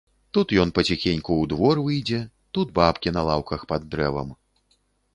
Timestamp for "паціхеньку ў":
0.79-1.43